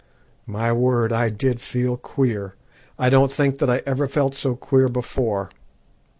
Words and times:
"My 0.47 0.73
word! 0.73 1.13
I 1.13 1.29
did 1.29 1.61
feel 1.61 1.95
queer; 1.95 2.55
I 2.97 3.11
don't 3.11 3.31
think 3.31 3.59
that 3.59 3.69
I 3.69 3.83
ever 3.85 4.07
felt 4.07 4.33
so 4.33 4.55
queer 4.55 4.87
before. 4.89 5.51